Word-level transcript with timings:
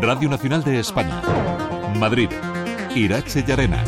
Radio 0.00 0.28
Nacional 0.28 0.62
de 0.62 0.78
España. 0.78 1.20
Madrid. 1.98 2.30
Irache 2.94 3.42
Yarena. 3.42 3.84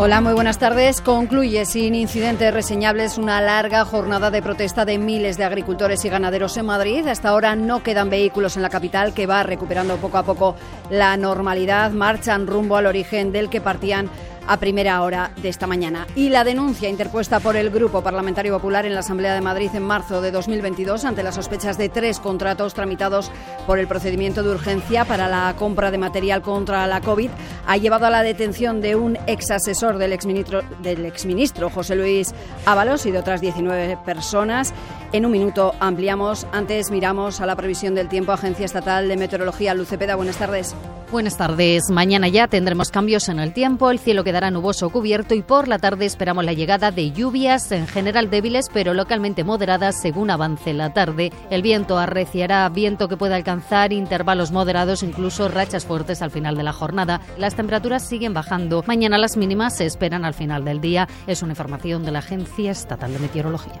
Hola, 0.00 0.20
muy 0.20 0.32
buenas 0.32 0.58
tardes. 0.58 1.00
Concluye 1.00 1.64
sin 1.64 1.94
incidentes 1.94 2.54
reseñables 2.54 3.18
una 3.18 3.40
larga 3.40 3.84
jornada 3.84 4.30
de 4.30 4.40
protesta 4.40 4.84
de 4.84 4.96
miles 4.96 5.36
de 5.36 5.44
agricultores 5.44 6.04
y 6.04 6.08
ganaderos 6.08 6.56
en 6.56 6.66
Madrid. 6.66 7.06
Hasta 7.08 7.30
ahora 7.30 7.56
no 7.56 7.82
quedan 7.82 8.08
vehículos 8.08 8.56
en 8.56 8.62
la 8.62 8.70
capital 8.70 9.12
que 9.12 9.26
va 9.26 9.42
recuperando 9.42 9.96
poco 9.96 10.18
a 10.18 10.22
poco 10.22 10.54
la 10.88 11.16
normalidad. 11.16 11.90
Marchan 11.90 12.46
rumbo 12.46 12.76
al 12.76 12.86
origen 12.86 13.32
del 13.32 13.50
que 13.50 13.60
partían 13.60 14.08
a 14.48 14.56
primera 14.56 15.02
hora 15.02 15.30
de 15.40 15.48
esta 15.48 15.66
mañana. 15.66 16.06
Y 16.16 16.30
la 16.30 16.42
denuncia 16.42 16.88
interpuesta 16.88 17.38
por 17.38 17.56
el 17.56 17.70
Grupo 17.70 18.02
Parlamentario 18.02 18.54
Popular 18.54 18.86
en 18.86 18.94
la 18.94 19.00
Asamblea 19.00 19.34
de 19.34 19.40
Madrid 19.40 19.70
en 19.74 19.82
marzo 19.82 20.20
de 20.20 20.32
2022 20.32 21.04
ante 21.04 21.22
las 21.22 21.34
sospechas 21.34 21.78
de 21.78 21.88
tres 21.88 22.18
contratos 22.18 22.74
tramitados 22.74 23.30
por 23.66 23.78
el 23.78 23.86
procedimiento 23.86 24.42
de 24.42 24.50
urgencia 24.50 25.04
para 25.04 25.28
la 25.28 25.54
compra 25.56 25.90
de 25.90 25.98
material 25.98 26.42
contra 26.42 26.86
la 26.86 27.00
COVID 27.00 27.30
ha 27.66 27.76
llevado 27.76 28.06
a 28.06 28.10
la 28.10 28.22
detención 28.22 28.80
de 28.80 28.96
un 28.96 29.18
ex 29.26 29.50
asesor 29.50 29.98
del 29.98 30.12
exministro, 30.12 30.62
del 30.82 31.04
exministro 31.04 31.70
José 31.70 31.94
Luis 31.94 32.34
Ábalos 32.64 33.06
y 33.06 33.10
de 33.10 33.18
otras 33.18 33.40
19 33.40 33.98
personas. 34.04 34.72
En 35.12 35.26
un 35.26 35.32
minuto 35.32 35.74
ampliamos. 35.80 36.46
Antes 36.52 36.90
miramos 36.90 37.40
a 37.40 37.46
la 37.46 37.56
previsión 37.56 37.94
del 37.94 38.08
tiempo. 38.08 38.32
Agencia 38.32 38.64
Estatal 38.64 39.08
de 39.08 39.16
Meteorología. 39.16 39.74
Lucepeda, 39.74 40.16
buenas 40.16 40.36
tardes. 40.36 40.74
Buenas 41.10 41.38
tardes. 41.38 41.90
Mañana 41.90 42.28
ya 42.28 42.48
tendremos 42.48 42.90
cambios 42.90 43.30
en 43.30 43.38
el 43.38 43.54
tiempo. 43.54 43.90
El 43.90 43.98
cielo 43.98 44.24
quedará 44.24 44.50
nuboso 44.50 44.90
cubierto 44.90 45.34
y 45.34 45.40
por 45.40 45.66
la 45.66 45.78
tarde 45.78 46.04
esperamos 46.04 46.44
la 46.44 46.52
llegada 46.52 46.90
de 46.90 47.12
lluvias, 47.12 47.72
en 47.72 47.86
general 47.86 48.28
débiles, 48.28 48.66
pero 48.70 48.92
localmente 48.92 49.42
moderadas 49.42 49.98
según 49.98 50.30
avance 50.30 50.74
la 50.74 50.92
tarde. 50.92 51.32
El 51.48 51.62
viento 51.62 51.96
arreciará, 51.96 52.68
viento 52.68 53.08
que 53.08 53.16
puede 53.16 53.34
alcanzar 53.34 53.94
intervalos 53.94 54.52
moderados, 54.52 55.02
incluso 55.02 55.48
rachas 55.48 55.86
fuertes 55.86 56.20
al 56.20 56.30
final 56.30 56.58
de 56.58 56.62
la 56.62 56.74
jornada. 56.74 57.22
Las 57.38 57.54
temperaturas 57.54 58.06
siguen 58.06 58.34
bajando. 58.34 58.84
Mañana 58.86 59.16
las 59.16 59.38
mínimas 59.38 59.76
se 59.76 59.86
esperan 59.86 60.26
al 60.26 60.34
final 60.34 60.62
del 60.66 60.82
día. 60.82 61.08
Es 61.26 61.42
una 61.42 61.52
información 61.52 62.04
de 62.04 62.12
la 62.12 62.18
Agencia 62.18 62.70
Estatal 62.70 63.14
de 63.14 63.18
Meteorología. 63.18 63.80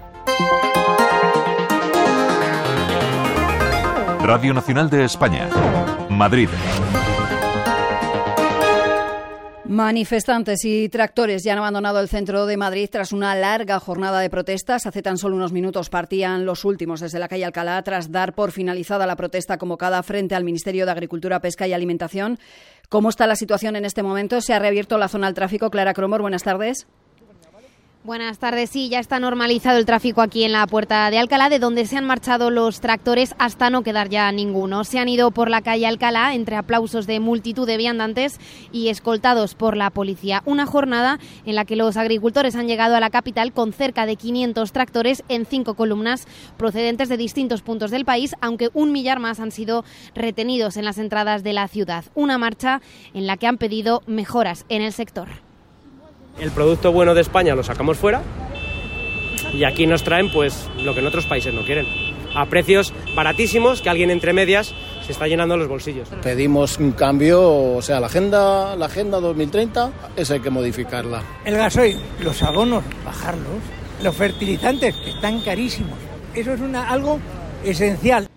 Radio 4.22 4.54
Nacional 4.54 4.88
de 4.88 5.04
España. 5.04 5.48
Madrid. 6.08 6.48
Manifestantes 9.78 10.64
y 10.64 10.88
tractores 10.88 11.44
ya 11.44 11.52
han 11.52 11.60
abandonado 11.60 12.00
el 12.00 12.08
centro 12.08 12.46
de 12.46 12.56
Madrid 12.56 12.88
tras 12.90 13.12
una 13.12 13.36
larga 13.36 13.78
jornada 13.78 14.18
de 14.18 14.28
protestas. 14.28 14.86
Hace 14.86 15.02
tan 15.02 15.18
solo 15.18 15.36
unos 15.36 15.52
minutos 15.52 15.88
partían 15.88 16.44
los 16.44 16.64
últimos 16.64 16.98
desde 16.98 17.20
la 17.20 17.28
calle 17.28 17.44
Alcalá 17.44 17.80
tras 17.84 18.10
dar 18.10 18.34
por 18.34 18.50
finalizada 18.50 19.06
la 19.06 19.14
protesta 19.14 19.56
convocada 19.56 20.02
frente 20.02 20.34
al 20.34 20.42
Ministerio 20.42 20.84
de 20.84 20.90
Agricultura, 20.90 21.38
Pesca 21.38 21.68
y 21.68 21.74
Alimentación. 21.74 22.40
¿Cómo 22.88 23.08
está 23.08 23.28
la 23.28 23.36
situación 23.36 23.76
en 23.76 23.84
este 23.84 24.02
momento? 24.02 24.40
¿Se 24.40 24.52
ha 24.52 24.58
reabierto 24.58 24.98
la 24.98 25.06
zona 25.06 25.28
al 25.28 25.34
tráfico? 25.34 25.70
Clara 25.70 25.94
Cromor, 25.94 26.22
buenas 26.22 26.42
tardes. 26.42 26.88
Buenas 28.04 28.38
tardes. 28.38 28.70
Sí, 28.70 28.88
ya 28.88 29.00
está 29.00 29.18
normalizado 29.18 29.76
el 29.76 29.84
tráfico 29.84 30.22
aquí 30.22 30.44
en 30.44 30.52
la 30.52 30.66
puerta 30.68 31.10
de 31.10 31.18
Alcalá, 31.18 31.50
de 31.50 31.58
donde 31.58 31.84
se 31.84 31.96
han 31.96 32.06
marchado 32.06 32.50
los 32.50 32.80
tractores 32.80 33.34
hasta 33.38 33.70
no 33.70 33.82
quedar 33.82 34.08
ya 34.08 34.30
ninguno. 34.30 34.84
Se 34.84 35.00
han 35.00 35.08
ido 35.08 35.32
por 35.32 35.50
la 35.50 35.62
calle 35.62 35.86
Alcalá 35.86 36.32
entre 36.34 36.56
aplausos 36.56 37.08
de 37.08 37.18
multitud 37.18 37.66
de 37.66 37.76
viandantes 37.76 38.38
y 38.72 38.88
escoltados 38.88 39.56
por 39.56 39.76
la 39.76 39.90
policía. 39.90 40.42
Una 40.46 40.64
jornada 40.64 41.18
en 41.44 41.56
la 41.56 41.64
que 41.64 41.74
los 41.74 41.96
agricultores 41.96 42.54
han 42.54 42.68
llegado 42.68 42.94
a 42.94 43.00
la 43.00 43.10
capital 43.10 43.52
con 43.52 43.72
cerca 43.72 44.06
de 44.06 44.16
500 44.16 44.72
tractores 44.72 45.24
en 45.28 45.44
cinco 45.44 45.74
columnas 45.74 46.26
procedentes 46.56 47.08
de 47.08 47.16
distintos 47.16 47.62
puntos 47.62 47.90
del 47.90 48.04
país, 48.04 48.36
aunque 48.40 48.70
un 48.74 48.92
millar 48.92 49.18
más 49.18 49.40
han 49.40 49.50
sido 49.50 49.84
retenidos 50.14 50.76
en 50.76 50.84
las 50.84 50.98
entradas 50.98 51.42
de 51.42 51.52
la 51.52 51.66
ciudad. 51.66 52.04
Una 52.14 52.38
marcha 52.38 52.80
en 53.12 53.26
la 53.26 53.36
que 53.36 53.48
han 53.48 53.58
pedido 53.58 54.02
mejoras 54.06 54.64
en 54.68 54.82
el 54.82 54.92
sector 54.92 55.47
el 56.40 56.50
producto 56.50 56.92
bueno 56.92 57.14
de 57.14 57.20
España 57.20 57.54
lo 57.54 57.62
sacamos 57.62 57.98
fuera 57.98 58.22
y 59.52 59.64
aquí 59.64 59.86
nos 59.86 60.02
traen 60.04 60.30
pues 60.30 60.68
lo 60.82 60.94
que 60.94 61.00
en 61.00 61.06
otros 61.06 61.26
países 61.26 61.54
no 61.54 61.62
quieren. 61.62 61.86
A 62.34 62.46
precios 62.46 62.92
baratísimos 63.14 63.80
que 63.80 63.88
alguien 63.88 64.10
entre 64.10 64.32
medias 64.32 64.74
se 65.04 65.12
está 65.12 65.26
llenando 65.26 65.56
los 65.56 65.68
bolsillos. 65.68 66.08
Pedimos 66.22 66.78
un 66.78 66.92
cambio, 66.92 67.42
o 67.76 67.82
sea, 67.82 67.98
la 67.98 68.06
agenda, 68.06 68.76
la 68.76 68.86
agenda 68.86 69.20
2030, 69.20 69.90
esa 70.16 70.34
hay 70.34 70.40
que 70.40 70.50
modificarla. 70.50 71.22
El 71.44 71.56
gasoil, 71.56 71.98
los 72.20 72.42
abonos, 72.42 72.84
bajarlos. 73.04 73.62
Los 74.02 74.14
fertilizantes, 74.14 74.94
que 74.94 75.10
están 75.10 75.40
carísimos. 75.40 75.98
Eso 76.34 76.52
es 76.52 76.60
una, 76.60 76.88
algo 76.88 77.18
esencial. 77.64 78.27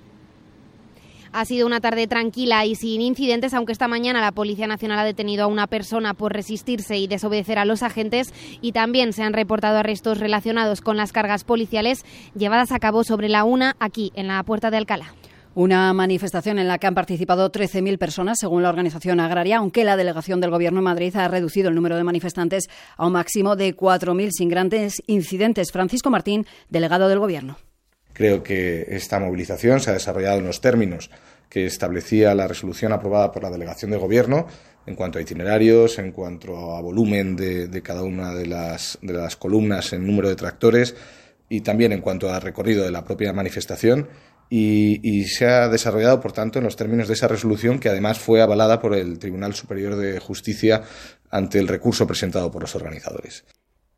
Ha 1.34 1.46
sido 1.46 1.66
una 1.66 1.80
tarde 1.80 2.08
tranquila 2.08 2.66
y 2.66 2.76
sin 2.76 3.00
incidentes, 3.00 3.54
aunque 3.54 3.72
esta 3.72 3.88
mañana 3.88 4.20
la 4.20 4.34
Policía 4.34 4.68
Nacional 4.68 5.00
ha 5.00 5.06
detenido 5.06 5.46
a 5.46 5.48
una 5.48 5.66
persona 5.66 6.14
por 6.14 6.34
resistirse 6.34 6.98
y 6.98 7.08
desobedecer 7.08 7.58
a 7.58 7.64
los 7.64 7.84
agentes 7.84 8.34
y 8.60 8.74
también 8.74 9.14
se 9.14 9.24
han 9.24 9.32
reportado 9.32 9.78
arrestos 9.78 10.20
relacionados 10.20 10.82
con 10.82 10.98
las 10.98 11.14
cargas 11.14 11.46
policiales 11.46 12.04
llevadas 12.36 12.74
a 12.74 12.80
cabo 12.80 13.06
sobre 13.06 13.30
la 13.30 13.46
una 13.46 13.78
aquí, 13.80 14.12
en 14.16 14.28
la 14.28 14.44
Puerta 14.44 14.72
de 14.72 14.78
Alcalá. 14.78 15.14
Una 15.54 15.94
manifestación 15.94 16.60
en 16.60 16.68
la 16.68 16.78
que 16.78 16.88
han 16.88 16.96
participado 16.96 17.50
13.000 17.50 17.98
personas, 17.98 18.38
según 18.40 18.64
la 18.64 18.70
organización 18.70 19.22
agraria, 19.22 19.58
aunque 19.58 19.86
la 19.86 19.96
delegación 19.98 20.42
del 20.42 20.52
Gobierno 20.52 20.80
de 20.80 20.86
Madrid 20.86 21.16
ha 21.16 21.30
reducido 21.30 21.70
el 21.70 21.76
número 21.76 21.96
de 21.96 22.04
manifestantes 22.04 22.70
a 22.98 23.08
un 23.08 23.14
máximo 23.14 23.56
de 23.56 23.76
4.000 23.76 24.30
sin 24.32 24.50
grandes 24.50 25.02
incidentes. 25.08 25.72
Francisco 25.72 26.10
Martín, 26.10 26.46
delegado 26.70 27.08
del 27.08 27.20
Gobierno. 27.20 27.58
Creo 28.14 28.44
que 28.44 28.86
esta 28.90 29.20
movilización 29.20 29.80
se 29.80 29.90
ha 29.90 29.94
desarrollado 29.94 30.40
en 30.40 30.46
los 30.46 30.62
términos 30.62 31.10
que 31.50 31.66
establecía 31.66 32.34
la 32.34 32.48
resolución 32.48 32.94
aprobada 32.94 33.32
por 33.32 33.44
la 33.44 33.50
delegación 33.50 33.92
de 33.92 33.98
gobierno 33.98 34.48
en 34.86 34.96
cuanto 34.96 35.20
a 35.20 35.22
itinerarios, 35.22 36.00
en 36.00 36.12
cuanto 36.12 36.76
a 36.76 36.82
volumen 36.82 37.36
de, 37.36 37.82
cada 37.84 38.04
una 38.04 38.34
de 38.34 38.48
las, 38.48 38.98
columnas 39.38 39.94
en 39.94 40.08
número 40.08 40.30
de 40.30 40.36
tractores 40.36 40.96
y 41.50 41.62
también 41.62 41.92
en 41.92 42.02
cuanto 42.02 42.32
a 42.32 42.40
recorrido 42.40 42.84
de 42.84 42.92
la 42.92 43.04
propia 43.04 43.34
manifestación. 43.34 44.08
Y, 44.50 45.24
se 45.26 45.46
ha 45.46 45.70
desarrollado, 45.70 46.20
por 46.20 46.34
tanto, 46.34 46.60
en 46.60 46.66
los 46.66 46.76
términos 46.76 47.08
de 47.08 47.14
esa 47.14 47.30
resolución, 47.30 47.80
que 47.80 47.88
además 47.88 48.20
fue 48.20 48.42
avalada 48.42 48.82
por 48.82 48.94
el 48.94 49.18
Tribunal 49.18 49.54
Superior 49.54 49.96
de 49.96 50.20
Justicia 50.20 50.84
ante 51.30 51.58
el 51.60 51.70
recurso 51.70 52.06
presentado 52.06 52.52
por 52.52 52.62
los 52.62 52.76
organizadores. 52.76 53.46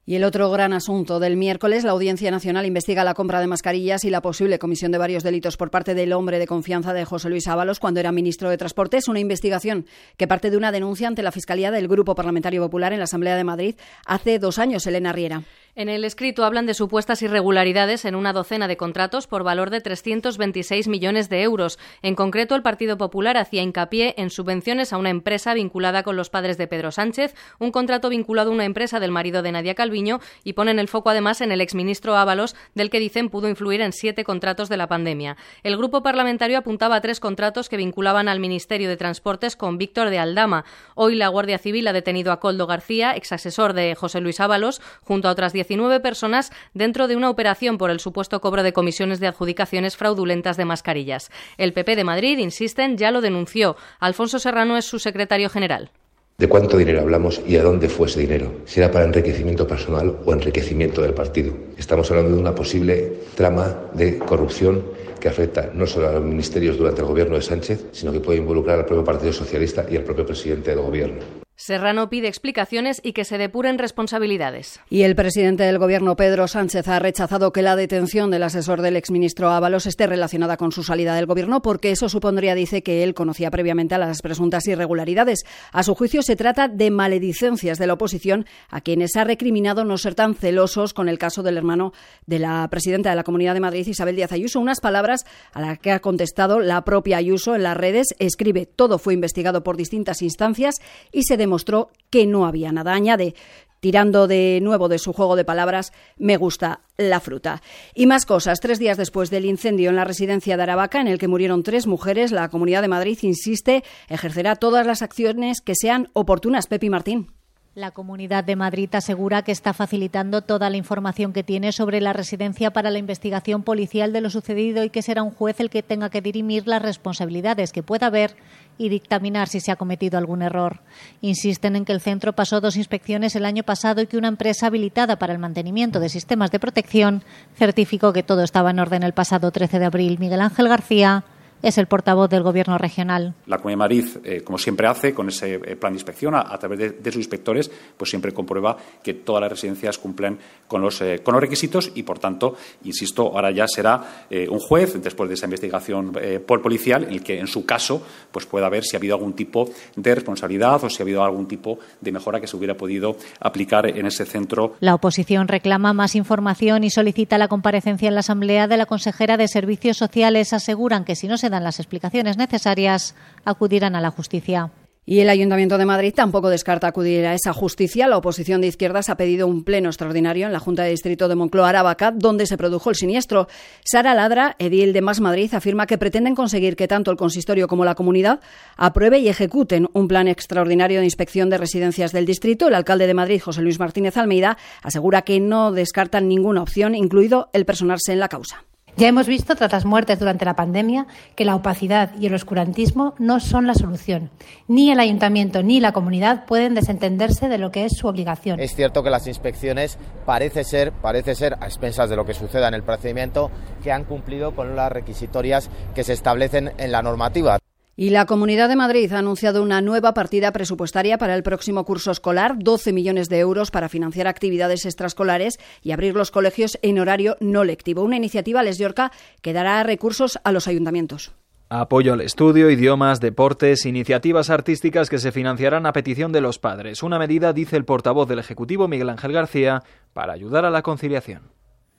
Y 0.06 0.16
el 0.16 0.26
otro 0.26 0.52
gran 0.52 0.74
asunto 0.74 1.22
del 1.22 1.38
miércoles, 1.38 1.86
la 1.86 1.92
Audiencia 1.92 2.30
Nacional 2.30 2.66
investiga 2.66 3.06
la 3.06 3.14
compra 3.14 3.40
de 3.40 3.48
mascarillas 3.48 4.04
y 4.04 4.10
la 4.10 4.22
posible 4.22 4.60
comisión 4.60 4.92
de 4.92 4.98
varios 4.98 5.24
delitos 5.24 5.56
por 5.56 5.72
parte 5.72 5.96
del 5.96 6.12
hombre 6.12 6.40
de 6.40 6.48
confianza 6.48 6.94
de 6.94 7.06
José 7.06 7.30
Luis 7.30 7.48
Ábalos 7.48 7.80
cuando 7.80 8.02
era 8.02 8.12
ministro 8.12 8.50
de 8.50 8.58
Transportes. 8.58 9.08
Una 9.08 9.20
investigación 9.20 9.86
que 10.18 10.28
parte 10.28 10.52
de 10.52 10.58
una 10.58 10.74
denuncia 10.74 11.08
ante 11.08 11.24
la 11.24 11.32
Fiscalía 11.32 11.72
del 11.72 11.88
Grupo 11.88 12.16
Parlamentario 12.16 12.62
Popular 12.62 12.92
en 12.92 13.00
la 13.00 13.06
Asamblea 13.06 13.38
de 13.38 13.46
Madrid 13.46 13.76
hace 14.06 14.40
dos 14.40 14.60
años, 14.60 14.86
Elena 14.86 15.14
Riera. 15.14 15.44
En 15.76 15.90
el 15.90 16.06
escrito 16.06 16.46
hablan 16.46 16.68
de 16.68 16.76
supuestas 16.76 17.24
irregularidades 17.24 18.06
en 18.06 18.14
una 18.14 18.32
docena 18.32 18.68
de 18.68 18.78
contratos 18.78 19.26
por 19.26 19.44
valor 19.44 19.72
de 19.72 19.82
326 19.82 20.88
millones 20.88 21.30
de 21.30 21.42
euros. 21.42 21.80
En 22.04 22.14
concreto, 22.14 22.54
el 22.54 22.62
Partido 22.62 22.96
Popular 23.00 23.38
hacía 23.38 23.64
hincapié 23.64 24.14
en 24.20 24.30
subvenciones 24.30 24.94
a 24.94 24.98
una 24.98 25.10
empresa 25.10 25.56
vinculada 25.56 26.04
con 26.04 26.16
los 26.16 26.30
padres 26.30 26.60
de 26.60 26.68
Pedro 26.68 26.92
Sánchez, 26.92 27.34
un 27.58 27.72
contrato 27.72 28.10
vinculado 28.10 28.52
a 28.52 28.54
una 28.54 28.66
empresa 28.66 29.00
del 29.00 29.10
marido 29.10 29.42
de 29.42 29.52
Nadia 29.52 29.74
Calviño 29.74 30.20
y 30.44 30.54
ponen 30.54 30.78
el 30.78 30.88
foco 30.88 31.10
además 31.10 31.42
en 31.42 31.52
el 31.52 31.60
exministro 31.60 32.16
Ábalos, 32.18 32.56
del 32.76 32.92
que 32.92 33.00
dicen 33.00 33.30
pudo 33.30 33.50
influir 33.50 33.82
en 33.82 33.94
siete 33.94 34.24
contratos 34.24 34.70
de 34.70 34.78
la 34.78 34.86
pandemia. 34.86 35.38
El 35.64 35.76
grupo 35.76 36.04
parlamentario 36.04 36.60
apuntaba 36.60 36.98
a 36.98 37.02
tres 37.02 37.20
contratos 37.20 37.68
que 37.68 37.78
vinculaban 37.78 38.28
al 38.28 38.40
Ministerio 38.40 38.90
de 38.90 38.98
Transportes 38.98 39.56
con 39.56 39.80
Víctor 39.80 40.12
de 40.12 40.20
Aldama. 40.20 40.66
Hoy 40.94 41.16
la 41.16 41.30
Guardia 41.30 41.58
Civil 41.58 41.88
ha 41.88 41.94
detenido 41.94 42.32
a 42.32 42.40
Coldo 42.40 42.68
García, 42.68 43.16
exasesor 43.16 43.74
de 43.74 43.96
José 43.96 44.22
Luis 44.22 44.40
Ábalos, 44.40 44.80
junto 45.02 45.30
a 45.30 45.32
otras 45.32 45.52
19 45.64 46.02
personas 46.02 46.52
dentro 46.74 47.08
de 47.08 47.16
una 47.16 47.30
operación 47.30 47.78
por 47.78 47.90
el 47.90 48.02
supuesto 48.02 48.42
cobro 48.42 48.64
de 48.64 48.74
comisiones 48.74 49.22
de 49.22 49.28
adjudicaciones 49.28 49.96
fraudulentas 49.96 50.58
de 50.58 50.66
mascarillas. 50.66 51.32
El 51.58 51.72
PP 51.72 51.96
de 51.96 52.04
Madrid, 52.04 52.38
insisten, 52.38 52.98
ya 52.98 53.12
lo 53.12 53.22
denunció. 53.22 53.78
Alfonso 54.02 54.40
Serrano 54.40 54.76
es 54.78 54.84
su 54.84 55.00
secretario 55.00 55.50
general. 55.50 55.90
¿De 56.38 56.50
cuánto 56.50 56.78
dinero 56.78 57.00
hablamos 57.00 57.42
y 57.48 57.56
a 57.56 57.64
dónde 57.64 57.88
fue 57.88 58.08
ese 58.08 58.20
dinero? 58.20 58.52
¿Si 58.66 58.82
era 58.82 58.92
para 58.92 59.06
enriquecimiento 59.06 59.66
personal 59.66 60.18
o 60.26 60.34
enriquecimiento 60.34 61.02
del 61.02 61.14
partido? 61.14 61.54
Estamos 61.78 62.10
hablando 62.12 62.36
de 62.36 62.42
una 62.42 62.54
posible 62.54 63.20
trama 63.36 63.74
de 63.94 64.18
corrupción 64.18 64.84
que 65.22 65.30
afecta 65.30 65.72
no 65.74 65.88
solo 65.88 66.10
a 66.10 66.12
los 66.12 66.24
ministerios 66.24 66.78
durante 66.78 67.00
el 67.00 67.08
gobierno 67.08 67.36
de 67.36 67.42
Sánchez, 67.42 67.86
sino 67.94 68.12
que 68.12 68.20
puede 68.20 68.40
involucrar 68.40 68.80
al 68.80 68.86
propio 68.86 69.06
Partido 69.06 69.32
Socialista 69.32 69.86
y 69.90 69.96
al 69.96 70.04
propio 70.04 70.26
presidente 70.26 70.72
del 70.72 70.82
gobierno. 70.82 71.43
Serrano 71.56 72.10
pide 72.10 72.28
explicaciones 72.28 73.00
y 73.04 73.14
que 73.14 73.26
se 73.26 73.38
depuren 73.38 73.78
responsabilidades. 73.78 74.80
Y 74.90 75.04
el 75.04 75.16
presidente 75.16 75.64
del 75.64 75.78
Gobierno, 75.78 76.16
Pedro 76.16 76.48
Sánchez, 76.48 76.88
ha 76.88 77.00
rechazado 77.00 77.54
que 77.54 77.62
la 77.62 77.76
detención 77.76 78.32
del 78.32 78.44
asesor 78.44 78.82
del 78.82 78.96
exministro 78.96 79.52
Ábalos 79.52 79.86
esté 79.86 80.08
relacionada 80.08 80.58
con 80.58 80.72
su 80.72 80.84
salida 80.84 81.16
del 81.16 81.28
Gobierno, 81.28 81.62
porque 81.62 81.92
eso 81.92 82.10
supondría, 82.10 82.56
dice, 82.56 82.82
que 82.82 83.04
él 83.04 83.14
conocía 83.14 83.52
previamente 83.52 83.98
las 83.98 84.22
presuntas 84.22 84.68
irregularidades. 84.68 85.44
A 85.72 85.84
su 85.84 85.94
juicio, 85.94 86.24
se 86.24 86.36
trata 86.36 86.68
de 86.68 86.90
maledicencias 86.90 87.78
de 87.78 87.88
la 87.88 87.94
oposición 87.94 88.46
a 88.70 88.82
quienes 88.82 89.16
ha 89.16 89.24
recriminado 89.24 89.86
no 89.86 89.98
ser 89.98 90.16
tan 90.16 90.34
celosos 90.34 90.94
con 90.94 91.08
el 91.08 91.20
caso 91.20 91.44
del 91.44 91.58
hermano 91.58 91.94
de 92.26 92.40
la 92.40 92.68
presidenta 92.70 93.12
de 93.12 93.16
la 93.16 93.24
Comunidad 93.24 93.54
de 93.54 93.60
Madrid, 93.60 93.86
Isabel 93.86 94.16
Díaz 94.16 94.32
Ayuso. 94.32 94.60
Unas 94.60 94.80
palabras 94.80 95.26
a 95.54 95.62
las 95.62 95.78
que 95.78 95.92
ha 95.92 96.00
contestado 96.00 96.60
la 96.60 96.84
propia 96.84 97.18
Ayuso 97.18 97.56
en 97.56 97.64
las 97.64 97.78
redes. 97.78 98.08
Escribe, 98.18 98.66
todo 98.66 98.98
fue 98.98 99.14
investigado 99.14 99.64
por 99.64 99.78
distintas 99.78 100.22
instancias 100.24 100.76
y 101.12 101.24
se 101.24 101.38
demostró 101.44 101.90
que 102.10 102.26
no 102.26 102.46
había 102.46 102.72
nada. 102.72 102.94
Añade, 102.94 103.36
tirando 103.84 104.28
de 104.28 104.60
nuevo 104.62 104.88
de 104.88 104.98
su 104.98 105.12
juego 105.12 105.36
de 105.36 105.44
palabras, 105.44 105.92
me 106.18 106.38
gusta 106.38 106.80
la 106.96 107.20
fruta. 107.20 107.62
Y 107.94 108.06
más 108.06 108.26
cosas. 108.26 108.62
Tres 108.62 108.80
días 108.80 108.98
después 108.98 109.30
del 109.30 109.44
incendio 109.44 109.90
en 109.90 109.98
la 109.98 110.06
residencia 110.06 110.56
de 110.56 110.64
Aravaca, 110.64 111.02
en 111.02 111.10
el 111.10 111.20
que 111.20 111.28
murieron 111.28 111.64
tres 111.64 111.86
mujeres, 111.86 112.32
la 112.32 112.48
Comunidad 112.48 112.82
de 112.82 112.88
Madrid 112.88 113.20
insiste, 113.24 113.84
ejercerá 114.08 114.56
todas 114.56 114.88
las 114.88 115.02
acciones 115.02 115.60
que 115.60 115.76
sean 115.76 116.10
oportunas. 116.14 116.68
Pepi 116.68 116.90
Martín. 116.90 117.43
La 117.76 117.90
Comunidad 117.90 118.44
de 118.44 118.56
Madrid 118.56 118.94
asegura 118.94 119.42
que 119.42 119.52
está 119.52 119.74
facilitando 119.74 120.44
toda 120.44 120.70
la 120.70 120.78
información 120.78 121.34
que 121.34 121.42
tiene 121.42 121.72
sobre 121.72 122.02
la 122.02 122.14
residencia 122.14 122.72
para 122.72 122.92
la 122.92 123.00
investigación 123.00 123.64
policial 123.64 124.14
de 124.14 124.22
lo 124.22 124.30
sucedido 124.30 124.84
y 124.84 124.92
que 124.92 125.02
será 125.02 125.24
un 125.24 125.32
juez 125.32 125.60
el 125.60 125.72
que 125.72 125.82
tenga 125.82 126.12
que 126.12 126.22
dirimir 126.22 126.68
las 126.68 126.84
responsabilidades 126.84 127.72
que 127.72 127.82
pueda 127.82 128.06
haber 128.06 128.36
y 128.78 128.90
dictaminar 128.90 129.48
si 129.48 129.60
se 129.60 129.72
ha 129.72 129.76
cometido 129.76 130.20
algún 130.20 130.44
error. 130.44 130.82
Insisten 131.22 131.76
en 131.76 131.84
que 131.84 131.94
el 131.94 132.02
centro 132.02 132.34
pasó 132.34 132.62
dos 132.62 132.78
inspecciones 132.78 133.36
el 133.36 133.44
año 133.44 133.64
pasado 133.64 134.04
y 134.04 134.08
que 134.08 134.18
una 134.18 134.28
empresa 134.28 134.68
habilitada 134.68 135.18
para 135.18 135.34
el 135.34 135.40
mantenimiento 135.40 136.00
de 136.00 136.10
sistemas 136.10 136.52
de 136.52 136.60
protección 136.60 137.24
certificó 137.56 138.14
que 138.14 138.22
todo 138.22 138.44
estaba 138.44 138.70
en 138.70 138.82
orden 138.82 139.02
el 139.02 139.14
pasado 139.14 139.50
13 139.50 139.80
de 139.80 139.86
abril. 139.86 140.20
Miguel 140.20 140.42
Ángel 140.42 140.70
García, 140.70 141.24
es 141.64 141.78
el 141.78 141.88
portavoz 141.88 142.30
del 142.30 142.44
Gobierno 142.44 142.78
regional. 142.78 143.34
La 143.48 143.58
Comunidad 143.58 143.74
de 143.74 143.78
Madrid, 143.78 144.06
eh, 144.24 144.42
como 144.42 144.58
siempre 144.58 144.86
hace, 144.86 145.14
con 145.14 145.30
ese 145.30 145.56
eh, 145.56 145.76
plan 145.78 145.94
de 145.94 145.98
inspección, 145.98 146.36
a, 146.36 146.58
través 146.60 147.02
de, 147.02 147.12
sus 147.12 147.22
inspectores, 147.22 147.72
pues 147.98 148.10
siempre 148.10 148.34
comprueba 148.34 148.78
que 149.02 149.14
todas 149.14 149.42
las 149.42 149.52
residencias 149.52 149.98
cumplen 149.98 150.38
con 150.68 150.82
los, 150.82 151.02
eh, 151.02 151.22
con 151.24 151.34
los 151.34 151.42
requisitos 151.42 151.92
y, 151.96 152.04
por 152.04 152.20
tanto, 152.20 152.58
insisto, 152.84 153.32
ahora 153.34 153.52
ya 153.52 153.66
será 153.68 154.26
un 154.50 154.60
juez, 154.60 155.02
después 155.02 155.30
de 155.30 155.36
esa 155.36 155.46
investigación 155.46 156.12
por 156.46 156.62
policial, 156.62 157.04
en 157.04 157.14
el 157.14 157.24
que, 157.24 157.40
en 157.40 157.48
su 157.48 157.66
caso, 157.66 158.02
pues 158.32 158.46
pueda 158.46 158.68
ver 158.68 158.84
si 158.84 158.96
ha 158.96 159.00
habido 159.00 159.16
algún 159.16 159.34
tipo 159.34 159.70
de 159.96 160.16
responsabilidad 160.16 160.84
o 160.84 160.90
si 160.90 161.02
ha 161.02 161.04
habido 161.04 161.24
algún 161.24 161.48
tipo 161.48 161.80
de 162.02 162.12
mejora 162.12 162.42
que 162.42 162.48
se 162.48 162.58
hubiera 162.58 162.76
podido 162.76 163.16
aplicar 163.40 163.86
en 163.86 164.06
ese 164.06 164.26
centro. 164.26 164.76
La 164.80 164.96
oposición 164.96 165.48
reclama 165.48 165.94
más 165.94 166.16
información 166.16 166.84
y 166.84 166.90
solicita 166.90 167.38
la 167.38 167.48
comparecencia 167.48 168.10
en 168.10 168.16
la 168.16 168.20
Asamblea 168.22 168.68
de 168.68 168.78
la 168.78 168.86
consejera 168.86 169.38
de 169.38 169.48
Servicios 169.48 169.98
Sociales. 169.98 170.52
Aseguran 170.52 171.06
que 171.06 171.16
si 171.16 171.28
no 171.28 171.38
se 171.38 171.50
dan 171.54 171.64
las 171.64 171.80
explicaciones 171.80 172.36
necesarias, 172.36 173.16
acudirán 173.46 173.96
a 173.96 174.02
la 174.02 174.12
justicia. 174.12 174.72
Y 175.06 175.20
el 175.20 175.30
Ayuntamiento 175.30 175.78
de 175.78 175.86
Madrid 175.86 176.14
tampoco 176.16 176.48
descarta 176.48 176.88
acudir 176.88 177.26
a 177.26 177.34
esa 177.34 177.52
justicia. 177.52 178.08
La 178.08 178.16
oposición 178.16 178.62
de 178.62 178.68
izquierdas 178.68 179.10
ha 179.10 179.18
pedido 179.18 179.48
un 179.48 179.66
pleno 179.66 179.90
extraordinario 179.90 180.46
en 180.46 180.54
la 180.54 180.60
Junta 180.60 180.84
de 180.84 180.92
Distrito 180.92 181.28
de 181.28 181.36
Moncloa 181.36 181.70
Aravaca, 181.70 182.12
donde 182.12 182.46
se 182.46 182.58
produjo 182.58 182.90
el 182.90 182.96
siniestro. 182.96 183.50
Sara 183.84 184.14
Ladra, 184.14 184.56
edil 184.60 184.94
de 184.94 185.02
Más 185.02 185.20
Madrid, 185.20 185.54
afirma 185.54 185.88
que 185.88 185.98
pretenden 185.98 186.36
conseguir 186.36 186.78
que 186.78 186.88
tanto 186.88 187.12
el 187.12 187.18
consistorio 187.18 187.68
como 187.68 187.84
la 187.84 187.96
comunidad 187.96 188.40
apruebe 188.78 189.20
y 189.20 189.28
ejecuten 189.28 189.90
un 189.92 190.08
plan 190.08 190.30
extraordinario 190.30 191.00
de 191.00 191.06
inspección 191.06 191.50
de 191.50 191.58
residencias 191.58 192.14
del 192.14 192.26
distrito. 192.26 192.70
El 192.70 192.76
alcalde 192.76 193.06
de 193.06 193.14
Madrid, 193.14 193.42
José 193.42 193.62
Luis 193.62 193.80
Martínez 193.80 194.16
Almeida, 194.16 194.58
asegura 194.82 195.24
que 195.24 195.42
no 195.42 195.74
descartan 195.74 196.30
ninguna 196.30 196.62
opción, 196.62 196.96
incluido 196.96 197.50
el 197.52 197.66
personarse 197.66 198.14
en 198.14 198.22
la 198.22 198.30
causa. 198.30 198.64
Ya 198.96 199.08
hemos 199.08 199.26
visto 199.26 199.56
tras 199.56 199.72
las 199.72 199.86
muertes 199.86 200.20
durante 200.20 200.46
la 200.46 200.56
pandemia 200.56 201.08
que 201.36 201.46
la 201.46 201.56
opacidad 201.56 202.12
y 202.20 202.28
el 202.28 202.36
oscurantismo 202.36 203.16
no 203.18 203.40
son 203.40 203.66
la 203.66 203.74
solución. 203.74 204.30
Ni 204.68 204.92
el 204.92 205.00
ayuntamiento 205.00 205.64
ni 205.64 205.80
la 205.80 205.94
comunidad 205.94 206.46
pueden 206.46 206.76
desentenderse 206.76 207.50
de 207.50 207.58
lo 207.58 207.72
que 207.72 207.86
es 207.86 207.98
su 207.98 208.08
obligación. 208.08 208.60
Es 208.60 208.76
cierto 208.76 209.02
que 209.02 209.10
las 209.10 209.26
inspecciones 209.26 209.98
parece 210.28 210.64
ser, 210.64 210.92
parece 210.92 211.34
ser 211.34 211.58
a 211.60 211.66
expensas 211.66 212.08
de 212.10 212.16
lo 212.16 212.26
que 212.26 212.36
suceda 212.36 212.68
en 212.68 212.76
el 212.76 212.84
procedimiento 212.84 213.50
que 213.84 213.92
han 213.92 214.04
cumplido 214.04 214.56
con 214.56 214.76
las 214.76 214.92
requisitorias 214.92 215.72
que 215.96 216.04
se 216.04 216.14
establecen 216.14 216.72
en 216.78 216.92
la 216.92 217.02
normativa. 217.02 217.58
Y 217.96 218.10
la 218.10 218.26
Comunidad 218.26 218.70
de 218.70 218.76
Madrid 218.76 219.14
ha 219.14 219.20
anunciado 219.20 219.62
una 219.62 219.80
nueva 219.80 220.16
partida 220.16 220.52
presupuestaria 220.52 221.20
para 221.20 221.36
el 221.36 221.44
próximo 221.44 221.86
curso 221.86 222.10
escolar, 222.10 222.56
12 222.58 222.92
millones 222.92 223.30
de 223.30 223.38
euros 223.38 223.70
para 223.70 223.88
financiar 223.88 224.26
actividades 224.26 224.86
extraescolares 224.86 225.60
y 225.84 225.92
abrir 225.92 226.16
los 226.16 226.32
colegios 226.32 226.80
en 226.82 226.98
horario 226.98 227.38
no 227.40 227.64
lectivo. 227.64 228.02
Una 228.02 228.18
iniciativa, 228.18 228.64
Les 228.64 228.80
Yorca, 228.80 229.12
que 229.44 229.54
dará 229.54 229.84
recursos 229.84 230.40
a 230.44 230.52
los 230.52 230.68
ayuntamientos. 230.68 231.34
Apoyo 231.70 232.14
al 232.14 232.22
estudio, 232.22 232.72
idiomas, 232.72 233.20
deportes, 233.20 233.86
iniciativas 233.86 234.50
artísticas 234.50 235.12
que 235.12 235.20
se 235.20 235.32
financiarán 235.32 235.86
a 235.86 235.94
petición 235.94 236.32
de 236.32 236.42
los 236.42 236.58
padres. 236.58 237.04
Una 237.04 237.20
medida, 237.20 237.54
dice 237.54 237.78
el 237.78 237.86
portavoz 237.86 238.28
del 238.28 238.40
Ejecutivo, 238.40 238.88
Miguel 238.88 239.10
Ángel 239.10 239.34
García, 239.34 239.84
para 240.14 240.34
ayudar 240.34 240.66
a 240.66 240.72
la 240.72 240.82
conciliación 240.82 241.52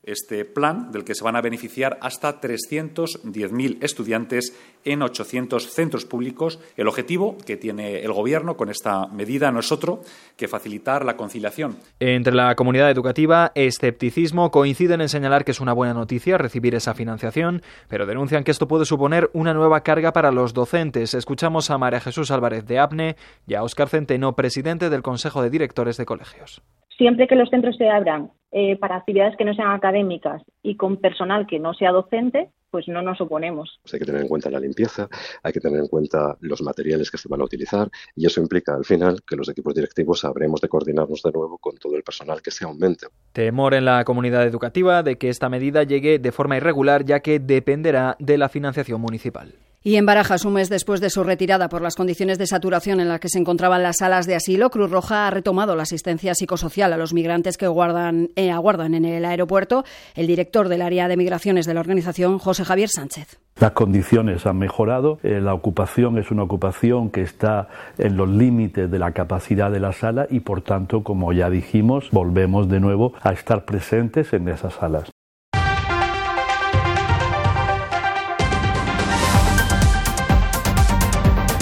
este 0.06 0.44
plan 0.44 0.92
del 0.92 1.04
que 1.04 1.14
se 1.14 1.24
van 1.24 1.36
a 1.36 1.40
beneficiar 1.40 1.98
hasta 2.00 2.40
310.000 2.40 3.78
estudiantes 3.80 4.54
en 4.84 5.02
800 5.02 5.70
centros 5.70 6.04
públicos. 6.04 6.60
El 6.76 6.88
objetivo 6.88 7.36
que 7.44 7.56
tiene 7.56 8.00
el 8.00 8.12
Gobierno 8.12 8.56
con 8.56 8.68
esta 8.68 9.06
medida 9.06 9.50
no 9.50 9.60
es 9.60 9.72
otro 9.72 10.02
que 10.36 10.48
facilitar 10.48 11.04
la 11.04 11.16
conciliación. 11.16 11.76
Entre 12.00 12.34
la 12.34 12.54
comunidad 12.54 12.90
educativa, 12.90 13.52
escepticismo 13.54 14.50
coinciden 14.50 15.00
en 15.00 15.08
señalar 15.08 15.44
que 15.44 15.52
es 15.52 15.60
una 15.60 15.72
buena 15.72 15.94
noticia 15.94 16.38
recibir 16.38 16.74
esa 16.74 16.94
financiación, 16.94 17.62
pero 17.88 18.06
denuncian 18.06 18.44
que 18.44 18.50
esto 18.50 18.68
puede 18.68 18.84
suponer 18.84 19.30
una 19.32 19.54
nueva 19.54 19.82
carga 19.82 20.12
para 20.12 20.30
los 20.30 20.54
docentes. 20.54 21.14
Escuchamos 21.14 21.70
a 21.70 21.78
María 21.78 22.00
Jesús 22.00 22.30
Álvarez 22.30 22.66
de 22.66 22.78
APNE 22.78 23.16
y 23.46 23.54
a 23.54 23.62
Óscar 23.62 23.88
Centeno, 23.88 24.34
presidente 24.34 24.90
del 24.90 25.02
Consejo 25.02 25.42
de 25.42 25.50
Directores 25.50 25.96
de 25.96 26.06
Colegios. 26.06 26.62
Siempre 26.96 27.26
que 27.26 27.34
los 27.34 27.48
centros 27.50 27.76
se 27.76 27.88
abran 27.88 28.30
eh, 28.52 28.76
para 28.76 28.96
actividades 28.96 29.36
que 29.36 29.44
no 29.44 29.52
sean 29.54 29.72
académicas 29.72 30.42
y 30.62 30.76
con 30.76 30.98
personal 30.98 31.46
que 31.46 31.58
no 31.58 31.74
sea 31.74 31.90
docente, 31.90 32.50
pues 32.70 32.88
no 32.88 33.02
nos 33.02 33.20
oponemos. 33.20 33.80
Hay 33.92 33.98
que 33.98 34.04
tener 34.04 34.22
en 34.22 34.28
cuenta 34.28 34.50
la 34.50 34.60
limpieza, 34.60 35.08
hay 35.42 35.52
que 35.52 35.60
tener 35.60 35.80
en 35.80 35.88
cuenta 35.88 36.36
los 36.40 36.62
materiales 36.62 37.10
que 37.10 37.18
se 37.18 37.28
van 37.28 37.40
a 37.40 37.44
utilizar 37.44 37.88
y 38.14 38.26
eso 38.26 38.40
implica 38.40 38.74
al 38.74 38.84
final 38.84 39.20
que 39.28 39.36
los 39.36 39.48
equipos 39.48 39.74
directivos 39.74 40.24
habremos 40.24 40.60
de 40.60 40.68
coordinarnos 40.68 41.22
de 41.22 41.32
nuevo 41.32 41.58
con 41.58 41.76
todo 41.78 41.96
el 41.96 42.02
personal 42.02 42.42
que 42.42 42.50
se 42.50 42.64
aumente. 42.64 43.06
Temor 43.32 43.74
en 43.74 43.84
la 43.84 44.04
comunidad 44.04 44.44
educativa 44.44 45.02
de 45.02 45.18
que 45.18 45.28
esta 45.30 45.48
medida 45.48 45.82
llegue 45.82 46.18
de 46.18 46.32
forma 46.32 46.56
irregular 46.56 47.04
ya 47.04 47.20
que 47.20 47.38
dependerá 47.40 48.16
de 48.18 48.38
la 48.38 48.48
financiación 48.48 49.00
municipal. 49.00 49.54
Y 49.86 49.96
en 49.96 50.06
Barajas, 50.06 50.46
un 50.46 50.54
mes 50.54 50.70
después 50.70 51.02
de 51.02 51.10
su 51.10 51.24
retirada 51.24 51.68
por 51.68 51.82
las 51.82 51.94
condiciones 51.94 52.38
de 52.38 52.46
saturación 52.46 53.00
en 53.00 53.08
las 53.10 53.20
que 53.20 53.28
se 53.28 53.38
encontraban 53.38 53.82
las 53.82 53.98
salas 53.98 54.26
de 54.26 54.34
asilo, 54.34 54.70
Cruz 54.70 54.90
Roja 54.90 55.26
ha 55.26 55.30
retomado 55.30 55.76
la 55.76 55.82
asistencia 55.82 56.34
psicosocial 56.34 56.94
a 56.94 56.96
los 56.96 57.12
migrantes 57.12 57.58
que 57.58 57.66
eh, 57.66 58.50
aguardan 58.50 58.94
en 58.94 59.04
el 59.04 59.26
aeropuerto. 59.26 59.84
El 60.14 60.26
director 60.26 60.70
del 60.70 60.80
área 60.80 61.06
de 61.06 61.18
migraciones 61.18 61.66
de 61.66 61.74
la 61.74 61.80
organización, 61.80 62.38
José 62.38 62.64
Javier 62.64 62.88
Sánchez. 62.88 63.38
Las 63.60 63.72
condiciones 63.72 64.46
han 64.46 64.56
mejorado, 64.56 65.18
eh, 65.22 65.38
la 65.42 65.52
ocupación 65.52 66.16
es 66.16 66.30
una 66.30 66.44
ocupación 66.44 67.10
que 67.10 67.20
está 67.20 67.68
en 67.98 68.16
los 68.16 68.30
límites 68.30 68.90
de 68.90 68.98
la 68.98 69.12
capacidad 69.12 69.70
de 69.70 69.80
la 69.80 69.92
sala 69.92 70.26
y, 70.30 70.40
por 70.40 70.62
tanto, 70.62 71.04
como 71.04 71.34
ya 71.34 71.50
dijimos, 71.50 72.08
volvemos 72.10 72.70
de 72.70 72.80
nuevo 72.80 73.12
a 73.20 73.34
estar 73.34 73.66
presentes 73.66 74.32
en 74.32 74.48
esas 74.48 74.72
salas. 74.72 75.13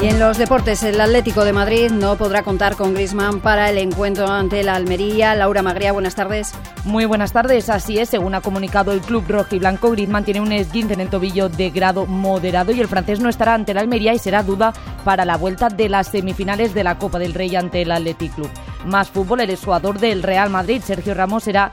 Y 0.02 0.09
en 0.09 0.18
los 0.18 0.37
deportes, 0.37 0.82
el 0.82 1.00
Atlético 1.00 1.44
de 1.44 1.52
Madrid 1.52 1.92
no 1.92 2.16
podrá 2.16 2.42
contar 2.42 2.75
con 2.75 2.92
Grisman 2.92 3.38
para 3.38 3.71
el 3.71 3.78
encuentro 3.78 4.26
ante 4.26 4.64
la 4.64 4.75
Almería. 4.75 5.37
Laura 5.37 5.62
Magría, 5.62 5.92
buenas 5.92 6.16
tardes. 6.16 6.52
Muy 6.85 7.04
buenas 7.04 7.32
tardes, 7.32 7.68
así 7.68 8.00
es. 8.00 8.09
Según 8.09 8.35
ha 8.35 8.40
comunicado 8.40 8.90
el 8.90 9.00
club 9.00 9.25
rojo 9.28 9.54
y 9.54 9.61
blanco, 9.61 9.92
Griezmann 9.92 10.25
tiene 10.25 10.40
un 10.40 10.50
esguince 10.50 10.94
en 10.94 11.02
el 11.02 11.09
tobillo 11.09 11.49
de 11.49 11.71
grado 11.71 12.06
moderado 12.06 12.73
y 12.73 12.80
el 12.80 12.88
francés 12.88 13.21
no 13.21 13.28
estará 13.28 13.54
ante 13.54 13.75
la 13.75 13.80
Almería 13.80 14.12
y 14.12 14.18
será 14.18 14.42
duda 14.42 14.73
para 15.04 15.25
la 15.25 15.37
vuelta 15.37 15.68
de 15.68 15.88
las 15.88 16.09
semifinales 16.09 16.75
de 16.75 16.82
la 16.82 16.99
Copa 16.99 17.21
del 17.21 17.32
Rey 17.32 17.54
ante 17.54 17.82
el 17.82 17.92
Athletic 17.92 18.35
Club. 18.35 18.50
Más 18.85 19.09
fútbol, 19.09 19.42
el 19.42 19.50
exjugador 19.50 20.00
del 20.00 20.25
Real 20.25 20.50
Madrid, 20.50 20.82
Sergio 20.85 21.14
Ramos, 21.14 21.44
será 21.44 21.71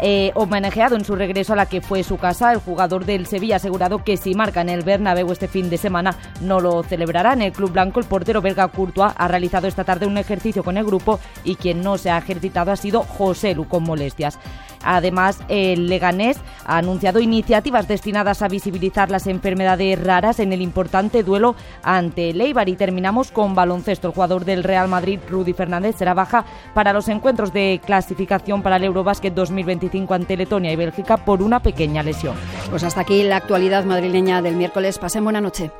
eh, 0.00 0.32
homenajeado 0.34 0.96
en 0.96 1.04
su 1.04 1.14
regreso 1.14 1.52
a 1.52 1.56
la 1.56 1.66
que 1.66 1.80
fue 1.80 2.02
su 2.02 2.16
casa. 2.16 2.52
El 2.52 2.58
jugador 2.58 3.04
del 3.04 3.26
Sevilla 3.26 3.56
ha 3.56 3.56
asegurado 3.56 4.02
que 4.02 4.16
si 4.16 4.34
marca 4.34 4.60
en 4.60 4.68
el 4.68 4.82
Bernabéu 4.82 5.30
este 5.30 5.48
fin 5.48 5.70
de 5.70 5.78
semana 5.78 6.16
no 6.40 6.60
lo 6.60 6.82
celebrará. 6.82 7.32
En 7.32 7.42
el 7.42 7.52
club 7.52 7.72
blanco 7.72 8.00
el 8.00 8.06
portero 8.06 8.40
belga 8.40 8.68
Courtois 8.68 9.12
ha 9.16 9.28
realizado 9.28 9.66
esta 9.66 9.84
tarde 9.84 10.06
un 10.06 10.18
ejercicio 10.18 10.64
con 10.64 10.76
el 10.76 10.84
grupo 10.84 11.20
y 11.44 11.56
quien 11.56 11.82
no 11.82 11.98
se 11.98 12.10
ha 12.10 12.18
ejercitado 12.18 12.72
ha 12.72 12.76
sido 12.76 13.02
José 13.02 13.54
Lu 13.54 13.68
con 13.68 13.84
molestias. 13.84 14.38
Además, 14.82 15.40
el 15.48 15.88
Leganés 15.88 16.38
ha 16.64 16.78
anunciado 16.78 17.20
iniciativas 17.20 17.88
destinadas 17.88 18.42
a 18.42 18.48
visibilizar 18.48 19.10
las 19.10 19.26
enfermedades 19.26 20.02
raras 20.02 20.40
en 20.40 20.52
el 20.52 20.62
importante 20.62 21.22
duelo 21.22 21.54
ante 21.82 22.30
el. 22.30 22.40
Y 22.40 22.76
terminamos 22.76 23.30
con 23.30 23.54
baloncesto. 23.54 24.08
El 24.08 24.14
jugador 24.14 24.44
del 24.44 24.64
Real 24.64 24.88
Madrid, 24.88 25.20
Rudy 25.28 25.52
Fernández, 25.52 25.96
será 25.96 26.14
baja 26.14 26.44
para 26.74 26.92
los 26.92 27.08
encuentros 27.08 27.52
de 27.52 27.80
clasificación 27.84 28.62
para 28.62 28.76
el 28.76 28.84
Eurobásquet 28.84 29.34
2025 29.34 30.14
ante 30.14 30.36
Letonia 30.36 30.72
y 30.72 30.76
Bélgica 30.76 31.18
por 31.18 31.42
una 31.42 31.60
pequeña 31.60 32.02
lesión. 32.02 32.34
Pues 32.70 32.82
hasta 32.82 33.02
aquí 33.02 33.22
la 33.22 33.36
actualidad 33.36 33.84
madrileña 33.84 34.40
del 34.42 34.56
miércoles. 34.56 34.98
Pasen 34.98 35.24
buena 35.24 35.40
noche. 35.40 35.70